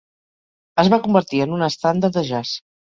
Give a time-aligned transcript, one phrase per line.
[0.85, 2.61] Es va convertir en un estàndard de jazz.